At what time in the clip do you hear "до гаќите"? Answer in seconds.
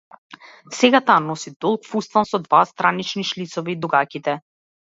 3.85-4.39